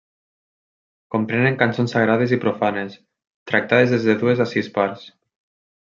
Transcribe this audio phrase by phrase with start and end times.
[1.15, 2.95] Comprenen cançons sagrades i profanes,
[3.53, 5.09] tractades des de dues a sis parts.